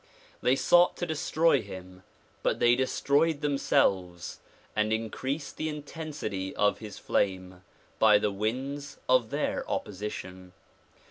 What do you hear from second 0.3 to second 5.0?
They sought to destroy him but they de stroyed themselves and